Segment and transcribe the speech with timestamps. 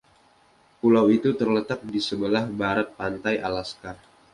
[0.81, 3.91] Pulau itu terletak di sebelah barat pantai Alaska.